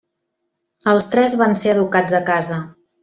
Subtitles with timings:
[0.93, 2.59] Els tres van ser educats a casa.